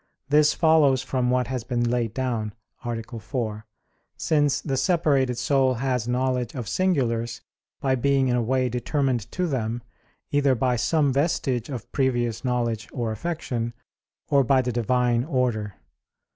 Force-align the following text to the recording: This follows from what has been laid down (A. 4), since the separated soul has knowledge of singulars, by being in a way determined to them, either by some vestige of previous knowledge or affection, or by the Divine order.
This 0.29 0.55
follows 0.55 1.03
from 1.03 1.29
what 1.29 1.45
has 1.45 1.63
been 1.63 1.83
laid 1.87 2.15
down 2.15 2.55
(A. 2.83 3.03
4), 3.19 3.67
since 4.17 4.59
the 4.59 4.75
separated 4.75 5.37
soul 5.37 5.75
has 5.75 6.07
knowledge 6.07 6.55
of 6.55 6.67
singulars, 6.67 7.41
by 7.79 7.93
being 7.93 8.27
in 8.27 8.35
a 8.35 8.41
way 8.41 8.67
determined 8.67 9.31
to 9.31 9.45
them, 9.45 9.83
either 10.31 10.55
by 10.55 10.75
some 10.75 11.13
vestige 11.13 11.69
of 11.69 11.91
previous 11.91 12.43
knowledge 12.43 12.89
or 12.91 13.11
affection, 13.11 13.75
or 14.27 14.43
by 14.43 14.63
the 14.63 14.71
Divine 14.71 15.23
order. 15.23 15.75